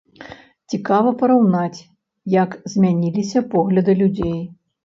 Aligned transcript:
Цікава 0.73 1.11
параўнаць, 1.19 1.79
як 2.39 2.57
змяніліся 2.77 3.47
погляды 3.53 3.99
людзей. 4.05 4.37